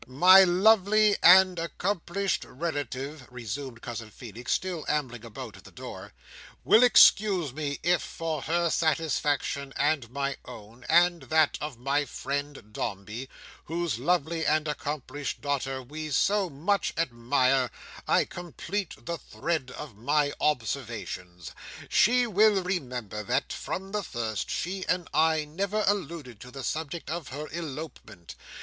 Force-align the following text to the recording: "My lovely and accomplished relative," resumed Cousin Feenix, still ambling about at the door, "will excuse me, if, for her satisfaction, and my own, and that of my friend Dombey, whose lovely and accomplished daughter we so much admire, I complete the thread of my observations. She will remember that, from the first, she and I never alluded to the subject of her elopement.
"My 0.07 0.43
lovely 0.43 1.15
and 1.21 1.59
accomplished 1.59 2.43
relative," 2.47 3.27
resumed 3.29 3.83
Cousin 3.83 4.09
Feenix, 4.09 4.51
still 4.51 4.83
ambling 4.87 5.23
about 5.23 5.57
at 5.57 5.63
the 5.63 5.69
door, 5.71 6.13
"will 6.63 6.81
excuse 6.81 7.53
me, 7.53 7.77
if, 7.83 8.01
for 8.01 8.41
her 8.41 8.71
satisfaction, 8.71 9.73
and 9.75 10.09
my 10.09 10.37
own, 10.43 10.87
and 10.89 11.21
that 11.29 11.55
of 11.61 11.77
my 11.77 12.05
friend 12.05 12.73
Dombey, 12.73 13.29
whose 13.65 13.99
lovely 13.99 14.43
and 14.43 14.67
accomplished 14.67 15.39
daughter 15.39 15.83
we 15.83 16.09
so 16.09 16.49
much 16.49 16.93
admire, 16.97 17.69
I 18.07 18.25
complete 18.25 19.05
the 19.05 19.19
thread 19.19 19.69
of 19.69 19.95
my 19.95 20.33
observations. 20.41 21.51
She 21.89 22.25
will 22.25 22.63
remember 22.63 23.21
that, 23.21 23.53
from 23.53 23.91
the 23.91 24.01
first, 24.01 24.49
she 24.49 24.83
and 24.89 25.07
I 25.13 25.45
never 25.45 25.83
alluded 25.85 26.39
to 26.39 26.49
the 26.49 26.63
subject 26.63 27.07
of 27.11 27.27
her 27.27 27.47
elopement. 27.51 28.33